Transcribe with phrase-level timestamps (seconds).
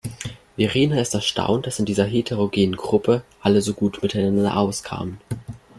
[0.57, 5.19] Verena ist erstaunt, dass in dieser heterogenen Gruppe alle so gut miteinander auskamen.